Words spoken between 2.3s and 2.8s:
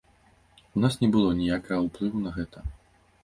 гэта.